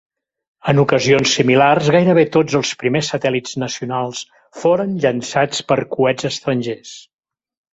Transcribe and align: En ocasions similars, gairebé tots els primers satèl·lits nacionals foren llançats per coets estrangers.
En 0.71 0.79
ocasions 0.83 1.33
similars, 1.39 1.89
gairebé 1.95 2.23
tots 2.37 2.57
els 2.61 2.71
primers 2.85 3.11
satèl·lits 3.15 3.53
nacionals 3.65 4.25
foren 4.63 4.97
llançats 5.05 5.63
per 5.73 5.79
coets 5.97 6.31
estrangers. 6.33 6.97